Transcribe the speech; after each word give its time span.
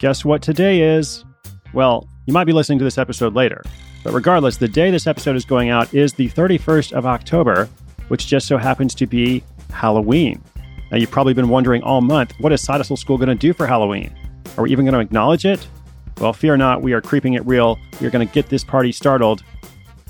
Guess 0.00 0.24
what 0.24 0.40
today 0.40 0.80
is? 0.80 1.26
Well, 1.74 2.08
you 2.24 2.32
might 2.32 2.44
be 2.44 2.54
listening 2.54 2.78
to 2.78 2.84
this 2.86 2.96
episode 2.96 3.34
later. 3.34 3.62
But 4.02 4.14
regardless, 4.14 4.56
the 4.56 4.66
day 4.66 4.90
this 4.90 5.06
episode 5.06 5.36
is 5.36 5.44
going 5.44 5.68
out 5.68 5.92
is 5.92 6.14
the 6.14 6.30
31st 6.30 6.92
of 6.92 7.04
October, 7.04 7.68
which 8.08 8.26
just 8.26 8.46
so 8.46 8.56
happens 8.56 8.94
to 8.94 9.06
be 9.06 9.44
Halloween. 9.70 10.42
Now, 10.90 10.96
you've 10.96 11.10
probably 11.10 11.34
been 11.34 11.50
wondering 11.50 11.82
all 11.82 12.00
month 12.00 12.32
what 12.40 12.50
is 12.50 12.62
Side 12.62 12.78
Hustle 12.78 12.96
School 12.96 13.18
going 13.18 13.28
to 13.28 13.34
do 13.34 13.52
for 13.52 13.66
Halloween? 13.66 14.10
Are 14.56 14.64
we 14.64 14.70
even 14.70 14.86
going 14.86 14.94
to 14.94 15.00
acknowledge 15.00 15.44
it? 15.44 15.68
Well, 16.18 16.32
fear 16.32 16.56
not, 16.56 16.80
we 16.80 16.94
are 16.94 17.02
creeping 17.02 17.34
it 17.34 17.44
real. 17.44 17.78
We 18.00 18.06
are 18.06 18.10
going 18.10 18.26
to 18.26 18.32
get 18.32 18.48
this 18.48 18.64
party 18.64 18.92
startled. 18.92 19.44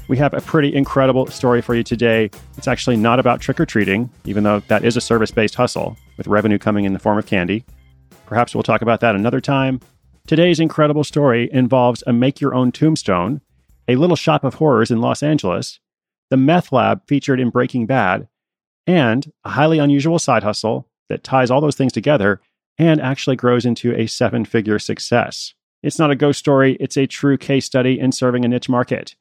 We 0.07 0.17
have 0.19 0.35
a 0.35 0.41
pretty 0.41 0.73
incredible 0.73 1.27
story 1.27 1.63
for 1.63 1.75
you 1.75 1.83
today. 1.83 2.31
It's 2.57 2.69
actually 2.69 2.97
not 2.97 3.19
about 3.19 3.41
trick 3.41 3.59
or 3.59 3.67
treating, 3.67 4.09
even 4.25 4.45
though 4.45 4.61
that 4.69 4.85
is 4.85 4.97
a 4.97 5.01
service 5.01 5.33
based 5.33 5.57
hustle 5.57 5.97
with 6.17 6.29
revenue 6.29 6.59
coming 6.59 6.85
in 6.85 6.93
the 6.93 7.01
form 7.01 7.19
of 7.19 7.27
candy. 7.27 7.65
Perhaps 8.31 8.55
we'll 8.55 8.63
talk 8.63 8.81
about 8.81 9.01
that 9.01 9.17
another 9.17 9.41
time. 9.41 9.81
Today's 10.29 10.61
incredible 10.61 11.03
story 11.03 11.51
involves 11.53 12.05
a 12.07 12.13
make 12.13 12.41
your 12.41 12.55
own 12.55 12.71
tombstone, 12.71 13.41
a 13.89 13.97
little 13.97 14.15
shop 14.15 14.45
of 14.45 14.55
horrors 14.55 14.93
in 14.93 15.01
Los 15.01 15.21
Angeles, 15.21 15.81
the 16.31 16.37
meth 16.37 16.71
lab 16.71 17.05
featured 17.09 17.41
in 17.41 17.51
Breaking 17.51 17.87
Bad, 17.87 18.29
and 18.87 19.33
a 19.45 19.51
highly 19.51 19.81
unusual 19.81 20.21
side 20.21 20.45
hustle 20.45 20.89
that 21.09 21.25
ties 21.25 21.51
all 21.51 21.61
those 21.61 21.75
things 21.75 21.93
together 21.93 22.41
and 22.79 23.01
actually 23.01 23.35
grows 23.35 23.67
into 23.67 23.93
a 23.97 24.07
seven 24.07 24.45
figure 24.45 24.79
success. 24.79 25.55
It's 25.83 25.99
not 25.99 26.13
a 26.13 26.17
ghost 26.17 26.39
story, 26.39 26.77
it's 26.79 26.97
a 26.97 27.09
true 27.09 27.37
case 27.37 27.67
study 27.67 27.99
in 27.99 28.13
serving 28.13 28.45
a 28.45 28.49
niche 28.49 28.69
market. 28.69 29.17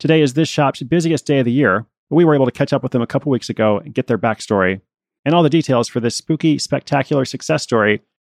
Today 0.00 0.22
is 0.22 0.34
this 0.34 0.48
shop's 0.48 0.82
busiest 0.82 1.24
day 1.24 1.38
of 1.38 1.44
the 1.44 1.52
year, 1.52 1.86
but 2.08 2.16
we 2.16 2.24
were 2.24 2.34
able 2.34 2.46
to 2.46 2.50
catch 2.50 2.72
up 2.72 2.82
with 2.82 2.90
them 2.90 3.02
a 3.02 3.06
couple 3.06 3.30
weeks 3.30 3.48
ago 3.48 3.78
and 3.78 3.94
get 3.94 4.08
their 4.08 4.18
backstory. 4.18 4.80
And 5.24 5.36
all 5.36 5.44
the 5.44 5.50
details 5.50 5.86
for 5.86 6.00
this 6.00 6.16
spooky, 6.16 6.58
spectacular 6.58 7.24
success 7.24 7.62
story 7.62 8.00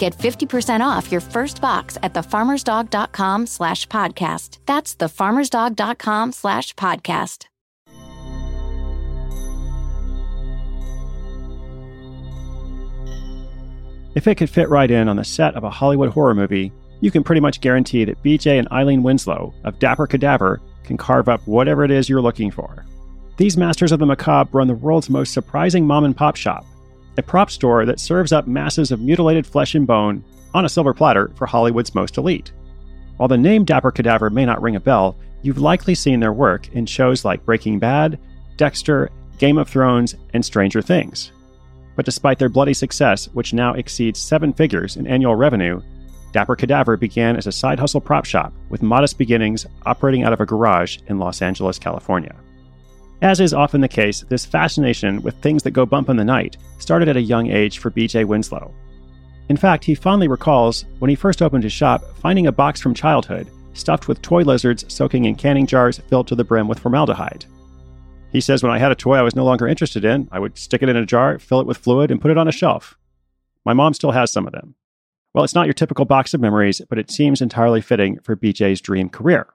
Get 0.00 0.16
50% 0.16 0.80
off 0.80 1.12
your 1.12 1.20
first 1.20 1.60
box 1.60 1.98
at 2.02 2.14
thefarmersdog.com 2.14 3.46
slash 3.46 3.86
podcast. 3.88 4.56
That's 4.64 4.96
thefarmersdog.com 4.96 6.32
slash 6.32 6.74
podcast. 6.74 7.44
If 14.14 14.26
it 14.26 14.36
could 14.36 14.48
fit 14.48 14.70
right 14.70 14.90
in 14.90 15.06
on 15.06 15.16
the 15.16 15.24
set 15.24 15.54
of 15.54 15.64
a 15.64 15.70
Hollywood 15.70 16.10
horror 16.10 16.34
movie, 16.34 16.72
you 17.02 17.10
can 17.10 17.22
pretty 17.22 17.42
much 17.42 17.60
guarantee 17.60 18.06
that 18.06 18.22
BJ 18.22 18.58
and 18.58 18.68
Eileen 18.72 19.02
Winslow 19.02 19.52
of 19.64 19.78
Dapper 19.78 20.06
Cadaver 20.06 20.62
can 20.82 20.96
carve 20.96 21.28
up 21.28 21.46
whatever 21.46 21.84
it 21.84 21.90
is 21.90 22.08
you're 22.08 22.22
looking 22.22 22.50
for. 22.50 22.86
These 23.36 23.58
masters 23.58 23.92
of 23.92 23.98
the 23.98 24.06
macabre 24.06 24.50
run 24.56 24.66
the 24.66 24.74
world's 24.74 25.10
most 25.10 25.34
surprising 25.34 25.86
mom 25.86 26.04
and 26.04 26.16
pop 26.16 26.36
shop, 26.36 26.64
a 27.20 27.22
prop 27.22 27.50
store 27.50 27.86
that 27.86 28.00
serves 28.00 28.32
up 28.32 28.48
masses 28.48 28.90
of 28.90 29.00
mutilated 29.00 29.46
flesh 29.46 29.74
and 29.74 29.86
bone 29.86 30.24
on 30.54 30.64
a 30.64 30.68
silver 30.68 30.92
platter 30.92 31.30
for 31.36 31.46
Hollywood's 31.46 31.94
most 31.94 32.18
elite. 32.18 32.50
While 33.18 33.28
the 33.28 33.38
name 33.38 33.64
Dapper 33.64 33.92
Cadaver 33.92 34.30
may 34.30 34.44
not 34.44 34.60
ring 34.60 34.74
a 34.74 34.80
bell, 34.80 35.16
you've 35.42 35.58
likely 35.58 35.94
seen 35.94 36.20
their 36.20 36.32
work 36.32 36.68
in 36.72 36.86
shows 36.86 37.24
like 37.24 37.44
Breaking 37.44 37.78
Bad, 37.78 38.18
Dexter, 38.56 39.10
Game 39.38 39.58
of 39.58 39.68
Thrones, 39.68 40.16
and 40.32 40.44
Stranger 40.44 40.82
Things. 40.82 41.30
But 41.94 42.06
despite 42.06 42.38
their 42.38 42.48
bloody 42.48 42.74
success, 42.74 43.28
which 43.34 43.52
now 43.52 43.74
exceeds 43.74 44.18
seven 44.18 44.52
figures 44.52 44.96
in 44.96 45.06
annual 45.06 45.36
revenue, 45.36 45.82
Dapper 46.32 46.56
Cadaver 46.56 46.96
began 46.96 47.36
as 47.36 47.46
a 47.46 47.52
side 47.52 47.78
hustle 47.78 48.00
prop 48.00 48.24
shop 48.24 48.52
with 48.70 48.82
modest 48.82 49.18
beginnings 49.18 49.66
operating 49.84 50.24
out 50.24 50.32
of 50.32 50.40
a 50.40 50.46
garage 50.46 50.98
in 51.08 51.18
Los 51.18 51.42
Angeles, 51.42 51.78
California. 51.78 52.34
As 53.22 53.40
is 53.40 53.52
often 53.52 53.80
the 53.80 53.88
case, 53.88 54.24
this 54.28 54.46
fascination 54.46 55.20
with 55.22 55.34
things 55.36 55.62
that 55.62 55.72
go 55.72 55.84
bump 55.84 56.08
in 56.08 56.16
the 56.16 56.24
night 56.24 56.56
started 56.78 57.08
at 57.08 57.16
a 57.16 57.22
young 57.22 57.50
age 57.50 57.78
for 57.78 57.90
BJ 57.90 58.24
Winslow. 58.24 58.72
In 59.50 59.56
fact, 59.56 59.84
he 59.84 59.94
fondly 59.94 60.28
recalls 60.28 60.86
when 61.00 61.10
he 61.10 61.16
first 61.16 61.42
opened 61.42 61.64
his 61.64 61.72
shop 61.72 62.02
finding 62.22 62.46
a 62.46 62.52
box 62.52 62.80
from 62.80 62.94
childhood 62.94 63.50
stuffed 63.74 64.08
with 64.08 64.22
toy 64.22 64.42
lizards 64.42 64.84
soaking 64.92 65.24
in 65.24 65.34
canning 65.34 65.66
jars 65.66 65.98
filled 66.08 66.28
to 66.28 66.34
the 66.34 66.44
brim 66.44 66.68
with 66.68 66.78
formaldehyde. 66.78 67.44
He 68.32 68.40
says 68.40 68.62
when 68.62 68.72
I 68.72 68.78
had 68.78 68.92
a 68.92 68.96
toy 68.96 69.16
I 69.16 69.22
was 69.22 69.34
no 69.34 69.44
longer 69.44 69.66
interested 69.66 70.04
in, 70.04 70.28
I 70.30 70.38
would 70.38 70.56
stick 70.56 70.82
it 70.82 70.88
in 70.88 70.96
a 70.96 71.06
jar, 71.06 71.38
fill 71.38 71.60
it 71.60 71.66
with 71.66 71.78
fluid, 71.78 72.10
and 72.10 72.20
put 72.20 72.30
it 72.30 72.38
on 72.38 72.48
a 72.48 72.52
shelf. 72.52 72.96
My 73.64 73.72
mom 73.72 73.94
still 73.94 74.12
has 74.12 74.30
some 74.30 74.46
of 74.46 74.52
them. 74.52 74.76
Well, 75.34 75.44
it's 75.44 75.54
not 75.54 75.66
your 75.66 75.74
typical 75.74 76.04
box 76.04 76.34
of 76.34 76.40
memories, 76.40 76.80
but 76.88 76.98
it 76.98 77.10
seems 77.10 77.40
entirely 77.40 77.80
fitting 77.80 78.18
for 78.20 78.36
BJ's 78.36 78.80
dream 78.80 79.08
career. 79.08 79.48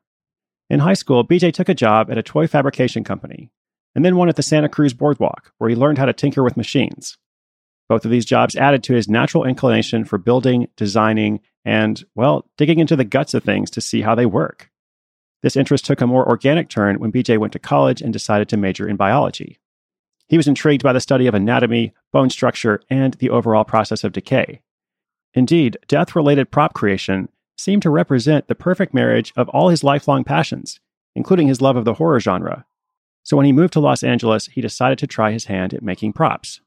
In 0.70 0.80
high 0.80 0.94
school, 0.94 1.26
BJ 1.26 1.54
took 1.54 1.70
a 1.70 1.76
job 1.76 2.10
at 2.10 2.18
a 2.18 2.24
toy 2.24 2.48
fabrication 2.48 3.04
company, 3.04 3.52
and 3.94 4.04
then 4.04 4.16
one 4.16 4.30
at 4.30 4.36
the 4.36 4.44
Santa 4.44 4.70
Cruz 4.70 4.94
Boardwalk, 4.94 5.52
where 5.58 5.70
he 5.70 5.76
learned 5.76 5.98
how 5.98 6.06
to 6.06 6.14
tinker 6.14 6.44
with 6.44 6.58
machines. 6.58 7.18
Both 7.88 8.04
of 8.04 8.12
these 8.12 8.26
jobs 8.26 8.56
added 8.56 8.84
to 8.84 8.96
his 8.96 9.08
natural 9.08 9.46
inclination 9.46 10.06
for 10.06 10.18
building, 10.18 10.68
designing, 10.76 11.42
and, 11.64 12.04
well, 12.16 12.50
digging 12.58 12.80
into 12.80 12.96
the 12.96 13.04
guts 13.04 13.36
of 13.36 13.44
things 13.44 13.70
to 13.72 13.82
see 13.82 14.02
how 14.02 14.16
they 14.16 14.26
work. 14.26 14.72
This 15.44 15.56
interest 15.56 15.86
took 15.86 16.02
a 16.02 16.08
more 16.08 16.28
organic 16.28 16.70
turn 16.70 17.00
when 17.00 17.12
BJ 17.12 17.38
went 17.38 17.54
to 17.54 17.60
college 17.60 18.02
and 18.02 18.12
decided 18.12 18.50
to 18.50 18.58
major 18.58 18.88
in 18.90 18.96
biology. 18.96 19.60
He 20.28 20.38
was 20.38 20.48
intrigued 20.48 20.82
by 20.82 20.94
the 20.94 21.00
study 21.00 21.28
of 21.28 21.36
anatomy, 21.36 21.94
bone 22.12 22.32
structure, 22.32 22.82
and 22.90 23.14
the 23.16 23.30
overall 23.30 23.64
process 23.64 24.04
of 24.04 24.12
decay. 24.12 24.62
Indeed, 25.36 25.78
death 25.88 26.16
related 26.16 26.50
prop 26.50 26.74
creation 26.74 27.30
seemed 27.56 27.82
to 27.82 27.90
represent 27.90 28.48
the 28.48 28.56
perfect 28.56 28.94
marriage 28.94 29.34
of 29.36 29.50
all 29.50 29.70
his 29.70 29.84
lifelong 29.84 30.24
passions, 30.24 30.80
including 31.16 31.48
his 31.48 31.62
love 31.62 31.76
of 31.76 31.86
the 31.86 31.96
horror 31.96 32.20
genre. 32.20 32.66
So 33.24 33.36
when 33.36 33.46
he 33.46 33.52
moved 33.52 33.74
to 33.74 33.80
Los 33.80 34.04
Angeles, 34.04 34.48
he 34.48 34.62
decided 34.62 35.00
to 35.00 35.08
try 35.08 35.32
his 35.32 35.46
hand 35.46 35.74
at 35.74 35.82
making 35.82 36.14
props. 36.14 36.62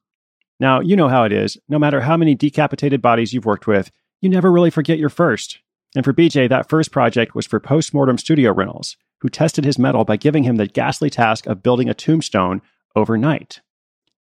Now, 0.60 0.80
you 0.80 0.96
know 0.96 1.08
how 1.08 1.24
it 1.24 1.32
is. 1.32 1.56
No 1.68 1.78
matter 1.78 2.00
how 2.00 2.16
many 2.16 2.34
decapitated 2.34 3.00
bodies 3.00 3.32
you've 3.32 3.46
worked 3.46 3.66
with, 3.66 3.92
you 4.20 4.28
never 4.28 4.50
really 4.50 4.70
forget 4.70 4.98
your 4.98 5.08
first. 5.08 5.58
And 5.94 6.04
for 6.04 6.12
BJ, 6.12 6.48
that 6.48 6.68
first 6.68 6.90
project 6.90 7.34
was 7.34 7.46
for 7.46 7.60
Postmortem 7.60 8.18
Studio 8.18 8.52
Rentals, 8.52 8.96
who 9.20 9.28
tested 9.28 9.64
his 9.64 9.78
mettle 9.78 10.04
by 10.04 10.16
giving 10.16 10.42
him 10.42 10.56
the 10.56 10.66
ghastly 10.66 11.10
task 11.10 11.46
of 11.46 11.62
building 11.62 11.88
a 11.88 11.94
tombstone 11.94 12.60
overnight. 12.96 13.60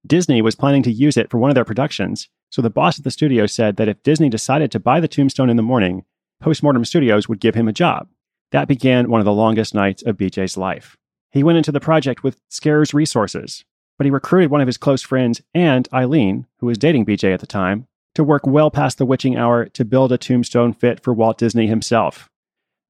Disney 0.05 0.41
was 0.41 0.55
planning 0.55 0.83
to 0.83 0.91
use 0.91 1.17
it 1.17 1.29
for 1.29 1.37
one 1.37 1.49
of 1.49 1.55
their 1.55 1.65
productions, 1.65 2.29
so 2.49 2.61
the 2.61 2.69
boss 2.69 2.97
at 2.97 3.03
the 3.03 3.11
studio 3.11 3.45
said 3.45 3.75
that 3.77 3.89
if 3.89 4.03
Disney 4.03 4.29
decided 4.29 4.71
to 4.71 4.79
buy 4.79 4.99
the 4.99 5.07
tombstone 5.07 5.49
in 5.49 5.57
the 5.57 5.63
morning, 5.63 6.05
Postmortem 6.39 6.85
Studios 6.85 7.27
would 7.27 7.39
give 7.39 7.55
him 7.55 7.67
a 7.67 7.73
job. 7.73 8.07
That 8.51 8.67
began 8.67 9.09
one 9.09 9.19
of 9.19 9.25
the 9.25 9.33
longest 9.33 9.73
nights 9.73 10.03
of 10.03 10.17
BJ's 10.17 10.55
life. 10.55 10.95
He 11.31 11.43
went 11.43 11.57
into 11.57 11.71
the 11.71 11.79
project 11.79 12.23
with 12.23 12.39
scarce 12.47 12.93
resources, 12.93 13.65
but 13.97 14.05
he 14.05 14.11
recruited 14.11 14.51
one 14.51 14.61
of 14.61 14.67
his 14.67 14.77
close 14.77 15.01
friends 15.01 15.41
and 15.53 15.87
Eileen, 15.91 16.45
who 16.59 16.67
was 16.67 16.77
dating 16.77 17.05
BJ 17.05 17.33
at 17.33 17.39
the 17.39 17.47
time, 17.47 17.87
to 18.15 18.23
work 18.23 18.45
well 18.45 18.71
past 18.71 18.97
the 18.97 19.05
witching 19.05 19.35
hour 19.35 19.65
to 19.65 19.83
build 19.83 20.11
a 20.11 20.17
tombstone 20.17 20.73
fit 20.73 21.03
for 21.03 21.13
Walt 21.13 21.37
Disney 21.37 21.67
himself. 21.67 22.29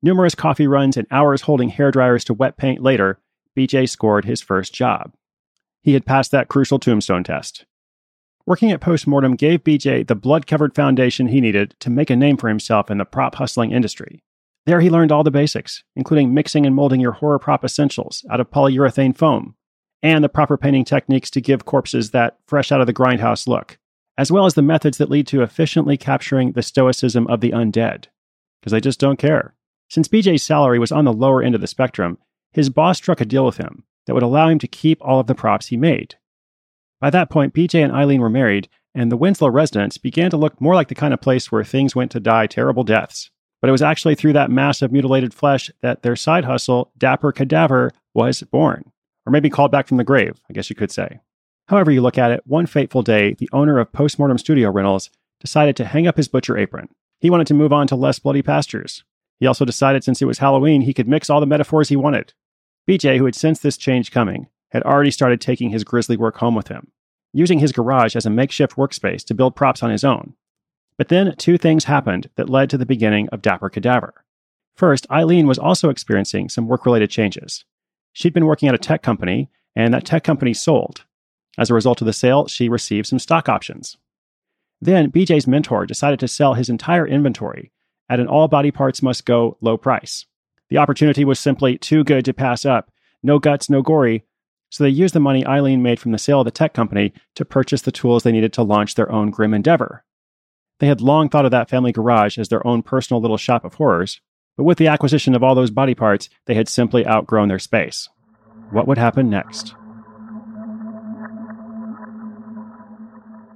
Numerous 0.02 0.36
coffee 0.36 0.68
runs 0.68 0.96
and 0.96 1.08
hours 1.10 1.42
holding 1.42 1.70
hair 1.70 1.90
dryers 1.92 2.24
to 2.26 2.34
wet 2.34 2.58
paint 2.58 2.84
later, 2.84 3.20
BJ 3.58 3.90
scored 3.90 4.26
his 4.26 4.42
first 4.42 4.74
job. 4.74 5.14
He 5.82 5.94
had 5.94 6.06
passed 6.06 6.32
that 6.32 6.50
crucial 6.50 6.80
tombstone 6.80 7.24
test. 7.24 7.66
Working 8.48 8.72
at 8.72 8.80
Postmortem 8.80 9.36
gave 9.36 9.66
BJ 9.66 10.08
the 10.08 10.16
blood 10.16 10.48
covered 10.48 10.74
foundation 10.74 11.28
he 11.28 11.42
needed 11.42 11.76
to 11.82 11.90
make 11.90 12.10
a 12.10 12.16
name 12.16 12.38
for 12.38 12.48
himself 12.48 12.90
in 12.90 12.98
the 12.98 13.04
prop 13.04 13.36
hustling 13.36 13.74
industry. 13.74 14.24
There 14.66 14.80
he 14.80 14.90
learned 14.90 15.12
all 15.12 15.26
the 15.26 15.32
basics, 15.32 15.84
including 15.98 16.34
mixing 16.34 16.66
and 16.66 16.74
molding 16.74 17.02
your 17.02 17.12
horror 17.12 17.40
prop 17.40 17.66
essentials 17.66 18.26
out 18.32 18.40
of 18.40 18.50
polyurethane 18.50 19.18
foam, 19.18 19.56
and 20.02 20.24
the 20.24 20.30
proper 20.30 20.56
painting 20.56 20.86
techniques 20.86 21.30
to 21.32 21.42
give 21.42 21.66
corpses 21.66 22.12
that 22.12 22.38
fresh 22.48 22.72
out 22.72 22.80
of 22.80 22.88
the 22.88 22.94
grindhouse 22.94 23.48
look, 23.48 23.80
as 24.18 24.32
well 24.32 24.46
as 24.46 24.54
the 24.54 24.62
methods 24.62 24.98
that 24.98 25.10
lead 25.10 25.28
to 25.28 25.42
efficiently 25.42 25.98
capturing 25.98 26.54
the 26.54 26.64
stoicism 26.64 27.28
of 27.28 27.42
the 27.42 27.52
undead, 27.52 28.06
because 28.62 28.72
they 28.72 28.80
just 28.80 28.98
don't 28.98 29.20
care. 29.20 29.56
Since 29.90 30.08
BJ's 30.08 30.42
salary 30.42 30.80
was 30.80 30.94
on 30.94 31.04
the 31.04 31.12
lower 31.12 31.44
end 31.44 31.54
of 31.54 31.60
the 31.60 31.68
spectrum, 31.68 32.18
his 32.54 32.70
boss 32.70 32.96
struck 32.96 33.20
a 33.20 33.26
deal 33.26 33.46
with 33.46 33.58
him 33.58 33.84
that 34.06 34.14
would 34.14 34.24
allow 34.24 34.48
him 34.48 34.60
to 34.60 34.70
keep 34.70 35.00
all 35.02 35.20
of 35.20 35.28
the 35.28 35.36
props 35.36 35.68
he 35.68 35.76
made. 35.76 36.16
By 37.00 37.10
that 37.12 37.30
point, 37.30 37.54
BJ 37.54 37.84
and 37.84 37.94
Eileen 37.94 38.22
were 38.22 38.30
married, 38.30 38.70
and 38.96 39.12
the 39.12 39.18
Winslow 39.18 39.50
residence 39.50 39.98
began 39.98 40.32
to 40.32 40.38
look 40.38 40.60
more 40.60 40.74
like 40.74 40.88
the 40.88 40.96
kind 40.96 41.14
of 41.14 41.22
place 41.22 41.52
where 41.52 41.64
things 41.64 41.96
went 41.96 42.12
to 42.12 42.20
die 42.20 42.48
terrible 42.48 42.84
deaths. 42.84 43.30
But 43.62 43.70
it 43.70 43.72
was 43.72 43.82
actually 43.82 44.16
through 44.16 44.34
that 44.34 44.52
mass 44.52 44.82
of 44.82 44.92
mutilated 44.92 45.34
flesh 45.34 45.72
that 45.82 46.02
their 46.02 46.16
side 46.16 46.46
hustle, 46.46 46.92
Dapper 46.98 47.32
Cadaver, 47.32 47.92
was 48.14 48.42
born. 48.44 48.92
Or 49.26 49.32
maybe 49.32 49.50
called 49.50 49.72
back 49.72 49.88
from 49.88 49.98
the 49.98 50.04
grave, 50.04 50.40
I 50.50 50.54
guess 50.54 50.70
you 50.70 50.76
could 50.76 50.92
say. 50.92 51.20
However, 51.68 51.92
you 51.92 52.02
look 52.02 52.18
at 52.18 52.32
it, 52.32 52.42
one 52.46 52.66
fateful 52.66 53.04
day, 53.04 53.34
the 53.34 53.50
owner 53.52 53.78
of 53.78 53.92
Postmortem 53.92 54.38
Studio 54.38 54.72
Rentals 54.72 55.10
decided 55.40 55.76
to 55.76 55.86
hang 55.86 56.08
up 56.08 56.18
his 56.18 56.28
butcher 56.28 56.58
apron. 56.58 56.88
He 57.20 57.30
wanted 57.30 57.48
to 57.48 57.54
move 57.54 57.74
on 57.74 57.88
to 57.88 57.96
less 57.96 58.20
bloody 58.20 58.42
pastures. 58.42 59.04
He 59.40 59.46
also 59.46 59.66
decided 59.66 60.04
since 60.04 60.22
it 60.22 60.26
was 60.26 60.40
Halloween, 60.40 60.82
he 60.82 60.94
could 60.94 61.08
mix 61.08 61.30
all 61.30 61.40
the 61.40 61.46
metaphors 61.46 61.90
he 61.90 61.96
wanted. 61.96 62.34
BJ, 62.88 63.18
who 63.18 63.26
had 63.26 63.36
sensed 63.36 63.64
this 63.64 63.78
change 63.78 64.12
coming, 64.12 64.48
had 64.70 64.84
already 64.84 65.12
started 65.12 65.42
taking 65.42 65.70
his 65.70 65.84
grisly 65.84 66.18
work 66.18 66.38
home 66.38 66.56
with 66.56 66.68
him, 66.68 66.92
using 67.34 67.60
his 67.60 67.72
garage 67.72 68.16
as 68.16 68.26
a 68.26 68.30
makeshift 68.30 68.76
workspace 68.76 69.24
to 69.26 69.34
build 69.34 69.56
props 69.56 69.84
on 69.84 69.90
his 69.90 70.04
own. 70.04 70.34
But 70.98 71.10
then 71.10 71.36
two 71.38 71.58
things 71.58 71.86
happened 71.86 72.30
that 72.36 72.50
led 72.50 72.70
to 72.70 72.78
the 72.78 72.86
beginning 72.86 73.30
of 73.30 73.42
Dapper 73.42 73.70
Cadaver. 73.70 74.26
First, 74.76 75.08
Eileen 75.12 75.48
was 75.48 75.60
also 75.60 75.90
experiencing 75.90 76.50
some 76.50 76.68
work 76.68 76.86
related 76.86 77.10
changes. 77.10 77.66
She'd 78.14 78.34
been 78.34 78.46
working 78.46 78.70
at 78.70 78.76
a 78.76 78.80
tech 78.80 79.04
company, 79.04 79.50
and 79.76 79.94
that 79.94 80.06
tech 80.06 80.24
company 80.24 80.54
sold. 80.54 81.06
As 81.58 81.70
a 81.70 81.74
result 81.74 82.02
of 82.02 82.06
the 82.08 82.14
sale, 82.14 82.48
she 82.48 82.70
received 82.70 83.08
some 83.08 83.20
stock 83.20 83.50
options. 83.50 83.98
Then 84.82 85.12
BJ's 85.12 85.48
mentor 85.48 85.86
decided 85.86 86.20
to 86.20 86.28
sell 86.28 86.54
his 86.54 86.70
entire 86.70 87.08
inventory 87.08 87.72
at 88.10 88.20
an 88.20 88.28
all 88.28 88.48
body 88.48 88.72
parts 88.72 89.02
must 89.02 89.26
go 89.26 89.58
low 89.62 89.78
price. 89.78 90.26
The 90.70 90.78
opportunity 90.78 91.26
was 91.26 91.40
simply 91.40 91.78
too 91.78 92.04
good 92.04 92.26
to 92.26 92.34
pass 92.34 92.66
up. 92.66 92.92
No 93.24 93.40
guts, 93.40 93.70
no 93.70 93.82
gory. 93.82 94.24
So 94.70 94.84
they 94.84 94.90
used 94.90 95.16
the 95.16 95.20
money 95.20 95.46
Eileen 95.46 95.82
made 95.82 96.00
from 96.00 96.12
the 96.12 96.18
sale 96.18 96.42
of 96.42 96.46
the 96.46 96.52
tech 96.52 96.74
company 96.74 97.14
to 97.36 97.46
purchase 97.46 97.82
the 97.82 97.92
tools 97.92 98.24
they 98.24 98.32
needed 98.32 98.54
to 98.54 98.64
launch 98.64 98.96
their 98.96 99.12
own 99.12 99.30
grim 99.30 99.54
endeavor. 99.54 100.04
They 100.80 100.88
had 100.88 101.02
long 101.02 101.30
thought 101.30 101.46
of 101.46 101.52
that 101.52 101.70
family 101.70 101.92
garage 101.92 102.38
as 102.38 102.50
their 102.50 102.66
own 102.68 102.84
personal 102.84 103.22
little 103.22 103.38
shop 103.38 103.66
of 103.66 103.76
horrors, 103.76 104.22
but 104.58 104.64
with 104.64 104.78
the 104.78 104.88
acquisition 104.88 105.36
of 105.36 105.44
all 105.44 105.56
those 105.56 105.72
body 105.72 105.96
parts, 105.96 106.30
they 106.46 106.54
had 106.54 106.68
simply 106.68 107.08
outgrown 107.08 107.48
their 107.48 107.60
space. 107.60 108.10
What 108.72 108.88
would 108.88 108.98
happen 108.98 109.30
next? 109.30 109.74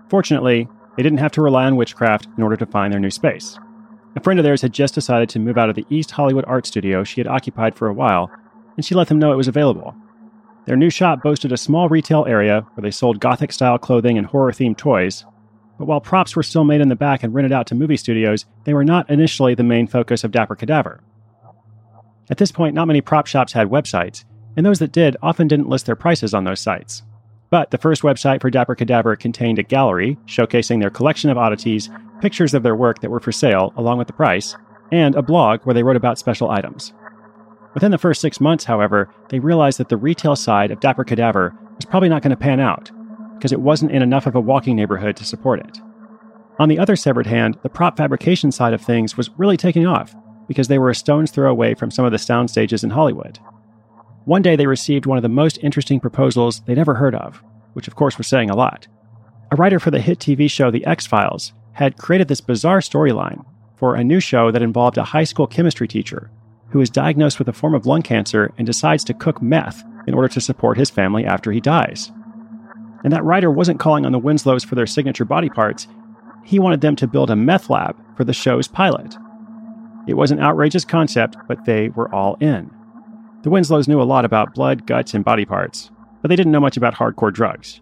Fortunately, 0.10 0.68
they 0.98 1.04
didn't 1.04 1.20
have 1.20 1.32
to 1.34 1.42
rely 1.42 1.66
on 1.66 1.76
witchcraft 1.76 2.28
in 2.38 2.44
order 2.44 2.56
to 2.58 2.66
find 2.66 2.92
their 2.92 3.00
new 3.00 3.10
space. 3.10 3.58
A 4.16 4.22
friend 4.22 4.40
of 4.40 4.44
theirs 4.44 4.62
had 4.62 4.74
just 4.74 4.94
decided 4.94 5.30
to 5.30 5.40
move 5.40 5.58
out 5.58 5.70
of 5.70 5.76
the 5.76 5.86
East 5.90 6.12
Hollywood 6.12 6.46
art 6.48 6.66
studio 6.66 7.04
she 7.04 7.22
had 7.22 7.28
occupied 7.28 7.76
for 7.76 7.88
a 7.88 7.94
while, 7.94 8.30
and 8.76 8.86
she 8.86 8.96
let 8.96 9.08
them 9.08 9.20
know 9.20 9.32
it 9.32 9.38
was 9.38 9.48
available. 9.48 9.96
Their 10.66 10.78
new 10.78 10.90
shop 10.90 11.24
boasted 11.24 11.52
a 11.52 11.58
small 11.58 11.90
retail 11.90 12.26
area 12.28 12.66
where 12.74 12.82
they 12.82 12.92
sold 12.92 13.20
gothic 13.20 13.52
style 13.52 13.78
clothing 13.78 14.18
and 14.18 14.28
horror 14.28 14.52
themed 14.52 14.78
toys, 14.78 15.26
but 15.82 15.88
while 15.88 16.00
props 16.00 16.36
were 16.36 16.44
still 16.44 16.64
made 16.64 16.80
in 16.80 16.90
the 16.90 16.96
back 16.96 17.24
and 17.24 17.34
rented 17.34 17.52
out 17.52 17.66
to 17.68 17.76
movie 17.76 17.98
studios, 17.98 18.46
they 18.66 18.74
were 18.76 18.86
not 18.86 19.10
initially 19.10 19.56
the 19.56 19.64
main 19.64 19.88
focus 19.88 20.24
of 20.24 20.32
Dapper 20.32 20.56
Cadaver. 20.56 21.02
At 22.30 22.38
this 22.38 22.52
point, 22.52 22.76
not 22.76 22.88
many 22.88 23.02
prop 23.02 23.26
shops 23.26 23.54
had 23.54 23.70
websites, 23.70 24.24
and 24.56 24.64
those 24.64 24.78
that 24.78 24.92
did 24.92 25.18
often 25.24 25.48
didn't 25.48 25.70
list 25.70 25.88
their 25.88 25.96
prices 25.96 26.36
on 26.36 26.44
those 26.44 26.60
sites. 26.60 27.02
But 27.50 27.72
the 27.72 27.80
first 27.80 28.04
website 28.04 28.42
for 28.42 28.52
Dapper 28.52 28.76
Cadaver 28.76 29.16
contained 29.16 29.58
a 29.58 29.64
gallery 29.64 30.20
showcasing 30.28 30.80
their 30.80 30.92
collection 30.92 31.32
of 31.32 31.38
oddities, 31.38 31.90
pictures 32.22 32.54
of 32.54 32.62
their 32.62 32.76
work 32.76 33.02
that 33.02 33.10
were 33.10 33.20
for 33.20 33.32
sale, 33.32 33.74
along 33.76 33.98
with 33.98 34.06
the 34.06 34.14
price, 34.14 34.56
and 34.92 35.16
a 35.16 35.24
blog 35.24 35.62
where 35.64 35.74
they 35.74 35.82
wrote 35.82 35.96
about 35.96 36.20
special 36.20 36.52
items. 36.52 36.94
Within 37.74 37.92
the 37.92 37.98
first 37.98 38.20
six 38.20 38.42
months, 38.42 38.66
however, 38.66 39.10
they 39.30 39.40
realized 39.40 39.78
that 39.80 39.90
the 39.90 39.98
retail 39.98 40.36
side 40.36 40.72
of 40.72 40.80
Dapper 40.80 41.04
Cadaver 41.04 41.56
was 41.76 41.86
probably 41.86 42.10
not 42.10 42.22
going 42.22 42.32
to 42.32 42.38
pan 42.38 42.60
out, 42.60 42.92
because 43.36 43.52
it 43.52 43.62
wasn't 43.62 43.92
in 43.92 44.02
enough 44.02 44.26
of 44.26 44.36
a 44.36 44.42
walking 44.42 44.76
neighborhood 44.76 45.16
to 45.18 45.26
support 45.26 45.60
it. 45.62 45.80
On 46.60 46.68
the 46.68 46.80
other 46.80 46.96
severed 46.96 47.28
hand, 47.28 47.58
the 47.64 47.70
prop 47.70 47.98
fabrication 47.98 48.52
side 48.52 48.74
of 48.74 48.82
things 48.82 49.16
was 49.16 49.30
really 49.38 49.58
taking 49.58 49.88
off, 49.88 50.14
because 50.48 50.68
they 50.68 50.80
were 50.80 50.90
a 50.90 50.96
stone's 50.96 51.32
throw 51.32 51.50
away 51.50 51.74
from 51.74 51.92
some 51.92 52.04
of 52.04 52.12
the 52.12 52.20
sound 52.20 52.50
stages 52.50 52.84
in 52.84 52.90
Hollywood. 52.90 53.40
One 54.26 54.42
day 54.42 54.56
they 54.56 54.68
received 54.68 55.06
one 55.06 55.18
of 55.18 55.24
the 55.24 55.30
most 55.30 55.58
interesting 55.64 56.00
proposals 56.00 56.62
they'd 56.62 56.78
ever 56.78 56.96
heard 56.96 57.16
of, 57.16 57.42
which 57.74 57.88
of 57.88 57.96
course 57.96 58.18
was 58.18 58.28
saying 58.28 58.50
a 58.50 58.56
lot. 58.56 58.88
A 59.50 59.56
writer 59.56 59.80
for 59.80 59.92
the 59.92 60.02
hit 60.02 60.20
TV 60.20 60.52
show 60.52 60.70
The 60.70 60.86
X 60.86 61.08
Files 61.08 61.54
had 61.74 61.98
created 61.98 62.28
this 62.28 62.42
bizarre 62.42 62.80
storyline 62.80 63.46
for 63.78 63.96
a 63.96 64.04
new 64.04 64.20
show 64.20 64.52
that 64.52 64.62
involved 64.62 64.98
a 64.98 65.04
high 65.04 65.24
school 65.24 65.48
chemistry 65.48 65.88
teacher 65.88 66.30
who 66.72 66.82
is 66.82 66.90
diagnosed 66.90 67.40
with 67.40 67.48
a 67.48 67.54
form 67.54 67.74
of 67.74 67.86
lung 67.86 68.02
cancer 68.02 68.54
and 68.58 68.66
decides 68.66 69.04
to 69.06 69.14
cook 69.14 69.42
meth 69.42 69.84
in 70.08 70.14
order 70.14 70.28
to 70.28 70.42
support 70.42 70.78
his 70.78 70.90
family 70.90 71.26
after 71.26 71.52
he 71.52 71.62
dies. 71.62 72.12
And 73.04 73.12
that 73.12 73.24
writer 73.24 73.52
wasn't 73.52 73.80
calling 73.80 74.06
on 74.06 74.12
the 74.12 74.20
Winslows 74.20 74.64
for 74.64 74.76
their 74.76 74.88
signature 74.88 75.26
body 75.26 75.50
parts, 75.50 75.88
he 76.44 76.60
wanted 76.60 76.82
them 76.82 76.96
to 76.98 77.08
build 77.08 77.30
a 77.30 77.36
meth 77.36 77.70
lab 77.70 77.96
for 78.18 78.24
the 78.24 78.34
show's 78.34 78.68
pilot. 78.68 79.16
It 80.08 80.16
was 80.16 80.32
an 80.32 80.40
outrageous 80.40 80.86
concept, 80.86 81.38
but 81.48 81.66
they 81.66 81.90
were 81.90 82.14
all 82.14 82.36
in. 82.40 82.72
The 83.44 83.50
Winslows 83.50 83.88
knew 83.88 84.02
a 84.02 84.04
lot 84.04 84.26
about 84.26 84.54
blood, 84.54 84.86
guts, 84.86 85.14
and 85.14 85.26
body 85.26 85.46
parts, 85.46 85.92
but 86.22 86.30
they 86.30 86.36
didn't 86.36 86.52
know 86.52 86.60
much 86.60 86.78
about 86.78 86.96
hardcore 86.96 87.34
drugs. 87.34 87.82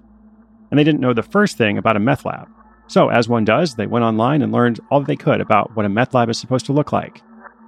And 0.71 0.79
they 0.79 0.83
didn't 0.83 1.01
know 1.01 1.13
the 1.13 1.23
first 1.23 1.57
thing 1.57 1.77
about 1.77 1.97
a 1.97 1.99
meth 1.99 2.25
lab. 2.25 2.47
So, 2.87 3.09
as 3.09 3.29
one 3.29 3.45
does, 3.45 3.75
they 3.75 3.87
went 3.87 4.05
online 4.05 4.41
and 4.41 4.51
learned 4.51 4.79
all 4.89 4.99
that 4.99 5.07
they 5.07 5.15
could 5.15 5.41
about 5.41 5.75
what 5.75 5.85
a 5.85 5.89
meth 5.89 6.13
lab 6.13 6.29
is 6.29 6.39
supposed 6.39 6.65
to 6.67 6.73
look 6.73 6.91
like, 6.91 7.21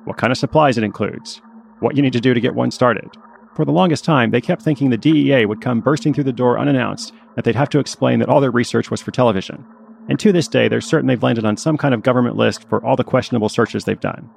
what 0.05 0.17
kind 0.17 0.31
of 0.31 0.37
supplies 0.37 0.77
it 0.77 0.83
includes, 0.83 1.41
what 1.79 1.95
you 1.95 2.01
need 2.01 2.13
to 2.13 2.21
do 2.21 2.33
to 2.33 2.39
get 2.39 2.55
one 2.55 2.71
started. 2.71 3.09
For 3.55 3.65
the 3.65 3.71
longest 3.71 4.05
time, 4.05 4.31
they 4.31 4.41
kept 4.41 4.61
thinking 4.61 4.89
the 4.89 4.97
DEA 4.97 5.45
would 5.45 5.61
come 5.61 5.81
bursting 5.81 6.13
through 6.13 6.23
the 6.23 6.31
door 6.31 6.57
unannounced, 6.57 7.13
that 7.35 7.43
they'd 7.43 7.55
have 7.55 7.69
to 7.69 7.79
explain 7.79 8.19
that 8.19 8.29
all 8.29 8.41
their 8.41 8.51
research 8.51 8.89
was 8.89 9.01
for 9.01 9.11
television. 9.11 9.65
And 10.09 10.19
to 10.19 10.31
this 10.31 10.47
day, 10.47 10.67
they're 10.67 10.81
certain 10.81 11.07
they've 11.07 11.21
landed 11.21 11.45
on 11.45 11.57
some 11.57 11.77
kind 11.77 11.93
of 11.93 12.03
government 12.03 12.35
list 12.35 12.67
for 12.69 12.83
all 12.85 12.95
the 12.95 13.03
questionable 13.03 13.49
searches 13.49 13.83
they've 13.83 13.99
done. 13.99 14.29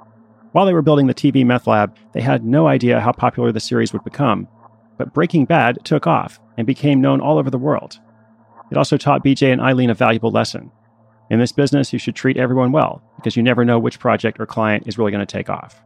While 0.52 0.66
they 0.66 0.72
were 0.72 0.82
building 0.82 1.06
the 1.06 1.14
TV 1.14 1.44
meth 1.44 1.66
lab, 1.66 1.96
they 2.12 2.20
had 2.20 2.44
no 2.44 2.68
idea 2.68 3.00
how 3.00 3.12
popular 3.12 3.50
the 3.50 3.60
series 3.60 3.92
would 3.92 4.04
become. 4.04 4.46
But 4.98 5.12
Breaking 5.12 5.44
Bad 5.44 5.78
took 5.84 6.06
off 6.06 6.38
and 6.56 6.66
became 6.66 7.00
known 7.00 7.20
all 7.20 7.38
over 7.38 7.50
the 7.50 7.58
world. 7.58 7.98
It 8.70 8.76
also 8.76 8.96
taught 8.96 9.24
BJ 9.24 9.52
and 9.52 9.60
Eileen 9.60 9.90
a 9.90 9.94
valuable 9.94 10.30
lesson. 10.30 10.70
In 11.30 11.40
this 11.40 11.52
business, 11.52 11.92
you 11.92 11.98
should 11.98 12.14
treat 12.14 12.36
everyone 12.36 12.70
well 12.70 13.02
because 13.24 13.36
you 13.36 13.42
never 13.42 13.64
know 13.64 13.78
which 13.78 13.98
project 13.98 14.38
or 14.38 14.44
client 14.44 14.86
is 14.86 14.98
really 14.98 15.10
going 15.10 15.26
to 15.26 15.32
take 15.32 15.48
off. 15.48 15.82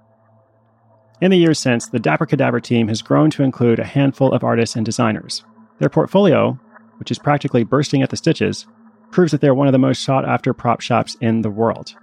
In 1.20 1.30
the 1.30 1.38
years 1.38 1.60
since, 1.60 1.86
the 1.86 2.00
Dapper 2.00 2.26
Cadaver 2.26 2.58
team 2.58 2.88
has 2.88 3.00
grown 3.00 3.30
to 3.30 3.44
include 3.44 3.78
a 3.78 3.84
handful 3.84 4.32
of 4.32 4.42
artists 4.42 4.74
and 4.74 4.84
designers. 4.84 5.44
Their 5.78 5.88
portfolio, 5.88 6.58
which 6.98 7.12
is 7.12 7.18
practically 7.18 7.62
bursting 7.62 8.02
at 8.02 8.10
the 8.10 8.16
stitches, 8.16 8.66
proves 9.12 9.30
that 9.30 9.40
they're 9.40 9.54
one 9.54 9.68
of 9.68 9.72
the 9.72 9.78
most 9.78 10.02
sought 10.02 10.28
after 10.28 10.52
prop 10.52 10.80
shops 10.80 11.16
in 11.20 11.42
the 11.42 11.50
world. 11.50 11.94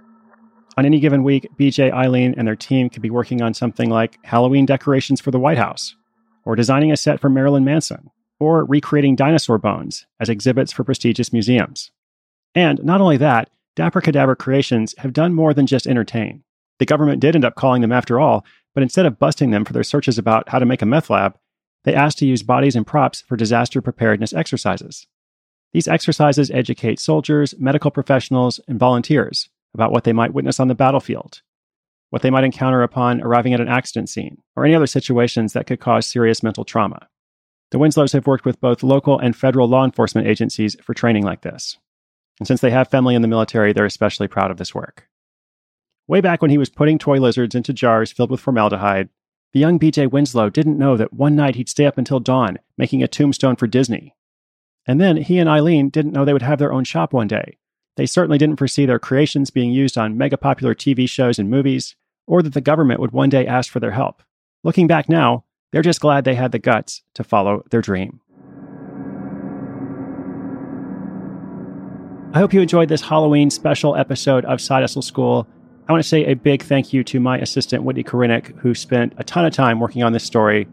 On 0.78 0.86
any 0.86 1.00
given 1.00 1.22
week, 1.22 1.46
BJ, 1.58 1.92
Eileen, 1.92 2.34
and 2.38 2.48
their 2.48 2.56
team 2.56 2.88
could 2.88 3.02
be 3.02 3.10
working 3.10 3.42
on 3.42 3.52
something 3.52 3.90
like 3.90 4.18
Halloween 4.24 4.64
decorations 4.64 5.20
for 5.20 5.30
the 5.30 5.38
White 5.38 5.58
House, 5.58 5.96
or 6.46 6.56
designing 6.56 6.92
a 6.92 6.96
set 6.96 7.20
for 7.20 7.28
Marilyn 7.28 7.64
Manson, 7.64 8.10
or 8.40 8.64
recreating 8.64 9.16
dinosaur 9.16 9.58
bones 9.58 10.06
as 10.18 10.30
exhibits 10.30 10.72
for 10.72 10.82
prestigious 10.82 11.30
museums. 11.30 11.90
And 12.54 12.82
not 12.82 13.02
only 13.02 13.18
that, 13.18 13.50
Dapper 13.76 14.00
Cadaver 14.00 14.34
Creations 14.34 14.94
have 14.98 15.12
done 15.12 15.34
more 15.34 15.52
than 15.52 15.66
just 15.66 15.86
entertain. 15.86 16.42
The 16.78 16.86
government 16.86 17.20
did 17.20 17.34
end 17.34 17.44
up 17.44 17.54
calling 17.54 17.82
them 17.82 17.92
after 17.92 18.18
all, 18.18 18.44
but 18.74 18.82
instead 18.82 19.04
of 19.04 19.18
busting 19.18 19.50
them 19.50 19.66
for 19.66 19.74
their 19.74 19.84
searches 19.84 20.18
about 20.18 20.48
how 20.48 20.58
to 20.58 20.66
make 20.66 20.80
a 20.80 20.86
meth 20.86 21.10
lab, 21.10 21.38
they 21.84 21.94
asked 21.94 22.18
to 22.18 22.26
use 22.26 22.42
bodies 22.42 22.74
and 22.74 22.86
props 22.86 23.20
for 23.20 23.36
disaster 23.36 23.82
preparedness 23.82 24.32
exercises. 24.32 25.06
These 25.72 25.88
exercises 25.88 26.50
educate 26.50 26.98
soldiers, 26.98 27.54
medical 27.58 27.90
professionals, 27.90 28.60
and 28.66 28.78
volunteers 28.78 29.50
about 29.74 29.92
what 29.92 30.04
they 30.04 30.12
might 30.14 30.32
witness 30.32 30.58
on 30.58 30.68
the 30.68 30.74
battlefield, 30.74 31.42
what 32.08 32.22
they 32.22 32.30
might 32.30 32.44
encounter 32.44 32.82
upon 32.82 33.20
arriving 33.20 33.52
at 33.52 33.60
an 33.60 33.68
accident 33.68 34.08
scene, 34.08 34.38
or 34.56 34.64
any 34.64 34.74
other 34.74 34.86
situations 34.86 35.52
that 35.52 35.66
could 35.66 35.80
cause 35.80 36.06
serious 36.06 36.42
mental 36.42 36.64
trauma. 36.64 37.08
The 37.72 37.78
Winslows 37.78 38.12
have 38.12 38.26
worked 38.26 38.46
with 38.46 38.60
both 38.60 38.82
local 38.82 39.18
and 39.18 39.36
federal 39.36 39.68
law 39.68 39.84
enforcement 39.84 40.26
agencies 40.26 40.76
for 40.82 40.94
training 40.94 41.24
like 41.24 41.42
this. 41.42 41.76
And 42.38 42.46
since 42.46 42.60
they 42.60 42.70
have 42.70 42.88
family 42.88 43.14
in 43.14 43.22
the 43.22 43.28
military, 43.28 43.72
they're 43.72 43.86
especially 43.86 44.28
proud 44.28 44.50
of 44.50 44.56
this 44.56 44.74
work. 44.74 45.08
Way 46.06 46.20
back 46.20 46.42
when 46.42 46.50
he 46.50 46.58
was 46.58 46.68
putting 46.68 46.98
toy 46.98 47.18
lizards 47.18 47.54
into 47.54 47.72
jars 47.72 48.12
filled 48.12 48.30
with 48.30 48.40
formaldehyde, 48.40 49.08
the 49.52 49.60
young 49.60 49.78
BJ 49.78 50.10
Winslow 50.10 50.50
didn't 50.50 50.78
know 50.78 50.96
that 50.96 51.12
one 51.12 51.34
night 51.34 51.56
he'd 51.56 51.68
stay 51.68 51.86
up 51.86 51.98
until 51.98 52.20
dawn 52.20 52.58
making 52.76 53.02
a 53.02 53.08
tombstone 53.08 53.56
for 53.56 53.66
Disney. 53.66 54.14
And 54.86 55.00
then 55.00 55.16
he 55.16 55.38
and 55.38 55.48
Eileen 55.48 55.88
didn't 55.88 56.12
know 56.12 56.24
they 56.24 56.32
would 56.32 56.42
have 56.42 56.58
their 56.58 56.72
own 56.72 56.84
shop 56.84 57.12
one 57.12 57.26
day. 57.26 57.58
They 57.96 58.06
certainly 58.06 58.38
didn't 58.38 58.58
foresee 58.58 58.86
their 58.86 58.98
creations 58.98 59.50
being 59.50 59.70
used 59.70 59.96
on 59.96 60.18
mega 60.18 60.36
popular 60.36 60.74
TV 60.74 61.08
shows 61.08 61.38
and 61.38 61.50
movies, 61.50 61.96
or 62.26 62.42
that 62.42 62.52
the 62.52 62.60
government 62.60 63.00
would 63.00 63.12
one 63.12 63.30
day 63.30 63.46
ask 63.46 63.72
for 63.72 63.80
their 63.80 63.92
help. 63.92 64.22
Looking 64.62 64.86
back 64.86 65.08
now, 65.08 65.44
they're 65.72 65.82
just 65.82 66.00
glad 66.00 66.24
they 66.24 66.34
had 66.34 66.52
the 66.52 66.58
guts 66.58 67.02
to 67.14 67.24
follow 67.24 67.64
their 67.70 67.80
dream. 67.80 68.20
I 72.36 72.38
hope 72.38 72.52
you 72.52 72.60
enjoyed 72.60 72.90
this 72.90 73.00
Halloween 73.00 73.48
special 73.48 73.96
episode 73.96 74.44
of 74.44 74.60
Side 74.60 74.82
Hustle 74.82 75.00
School. 75.00 75.48
I 75.88 75.92
want 75.92 76.04
to 76.04 76.08
say 76.08 76.26
a 76.26 76.34
big 76.34 76.62
thank 76.62 76.92
you 76.92 77.02
to 77.04 77.18
my 77.18 77.38
assistant, 77.38 77.82
Whitney 77.82 78.04
Korinek, 78.04 78.54
who 78.58 78.74
spent 78.74 79.14
a 79.16 79.24
ton 79.24 79.46
of 79.46 79.54
time 79.54 79.80
working 79.80 80.02
on 80.02 80.12
this 80.12 80.24
story. 80.24 80.68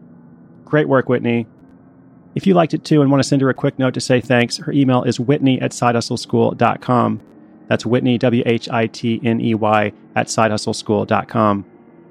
Great 0.66 0.90
work, 0.90 1.08
Whitney. 1.08 1.46
If 2.34 2.46
you 2.46 2.52
liked 2.52 2.74
it 2.74 2.84
too 2.84 3.00
and 3.00 3.10
want 3.10 3.22
to 3.22 3.26
send 3.26 3.40
her 3.40 3.48
a 3.48 3.54
quick 3.54 3.78
note 3.78 3.94
to 3.94 4.02
say 4.02 4.20
thanks, 4.20 4.58
her 4.58 4.72
email 4.72 5.04
is 5.04 5.18
whitney 5.18 5.58
at 5.62 5.70
sidehustleschool.com. 5.70 7.22
That's 7.68 7.86
Whitney, 7.86 8.18
W 8.18 8.42
H 8.44 8.68
I 8.68 8.86
T 8.86 9.18
N 9.24 9.40
E 9.40 9.54
Y, 9.54 9.92
at 10.16 10.26
sidehustleschool.com. 10.26 11.64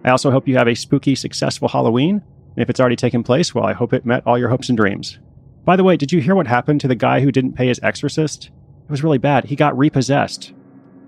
I 0.04 0.10
also 0.10 0.32
hope 0.32 0.48
you 0.48 0.58
have 0.58 0.68
a 0.68 0.74
spooky, 0.74 1.14
successful 1.14 1.68
Halloween. 1.68 2.24
And 2.56 2.64
if 2.64 2.72
it's 2.72 2.80
already 2.80 2.96
taken 2.96 3.22
place, 3.22 3.54
well, 3.54 3.66
I 3.66 3.74
hope 3.74 3.94
it 3.94 4.04
met 4.04 4.26
all 4.26 4.40
your 4.40 4.50
hopes 4.50 4.70
and 4.70 4.78
dreams. 4.80 5.20
By 5.64 5.76
the 5.76 5.84
way, 5.84 5.96
did 5.96 6.12
you 6.12 6.22
hear 6.22 6.34
what 6.34 6.48
happened 6.48 6.82
to 6.82 6.88
the 6.88 6.96
guy 6.96 7.20
who 7.20 7.32
didn't 7.32 7.54
pay 7.54 7.68
his 7.68 7.80
exorcist? 7.84 8.50
Was 8.94 9.04
really 9.04 9.18
bad. 9.18 9.46
He 9.46 9.56
got 9.56 9.76
repossessed. 9.76 10.54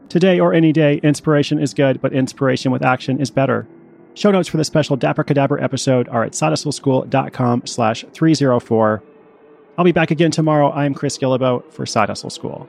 Today 0.10 0.40
or 0.40 0.56
any 0.56 0.72
day, 0.72 1.00
inspiration 1.04 1.60
is 1.60 1.76
good, 1.76 2.02
but 2.02 2.14
inspiration 2.14 2.72
with 2.72 2.84
action 2.84 3.22
is 3.22 3.30
better. 3.30 3.68
Show 4.16 4.32
notes 4.32 4.48
for 4.48 4.58
the 4.58 4.64
special 4.64 4.96
Dapper 4.96 5.24
Cadaver 5.24 5.62
episode 5.62 6.10
are 6.10 6.24
at 6.24 6.32
sidehustleschool.com 6.32 7.68
slash 7.68 8.04
304. 8.12 9.04
I'll 9.78 9.86
be 9.86 9.92
back 9.92 10.10
again 10.10 10.32
tomorrow. 10.32 10.72
I'm 10.72 10.96
Chris 10.96 11.20
Guillebeau 11.20 11.72
for 11.72 11.86
Side 11.86 12.10
Hustle 12.10 12.32
School. 12.32 12.68